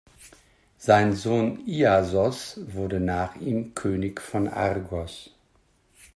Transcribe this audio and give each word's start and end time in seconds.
Sein 0.79 1.13
Sohn 1.13 1.59
Iasos 1.67 2.59
wurde 2.73 2.99
nach 2.99 3.35
ihm 3.35 3.75
König 3.75 4.19
von 4.19 4.47
Argos. 4.47 5.29